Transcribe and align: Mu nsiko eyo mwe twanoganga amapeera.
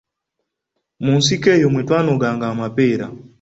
Mu 1.03 1.13
nsiko 1.19 1.47
eyo 1.55 1.67
mwe 1.71 1.81
twanoganga 1.87 2.45
amapeera. 2.53 3.05